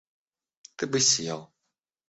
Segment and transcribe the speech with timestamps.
[0.77, 1.47] —Ты бы сел!